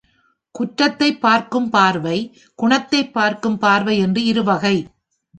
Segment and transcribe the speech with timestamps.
[0.51, 2.37] குற்றத்தைப் பார்க்கும் பார்வை,
[2.55, 4.87] குணத்தைப் பார்க்கும் பார்வை என்று இருவகை.